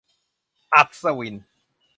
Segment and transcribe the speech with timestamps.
[0.73, 1.35] -อัศวิน